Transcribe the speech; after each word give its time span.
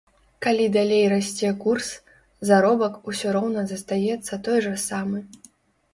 Калі 0.43 0.63
далей 0.75 1.03
расце 1.13 1.51
курс, 1.65 1.91
заробак 2.51 2.97
усё 3.13 3.37
роўна 3.39 3.61
застаецца 3.73 4.33
той 4.49 4.57
жа 4.69 4.75
самы. 4.87 5.19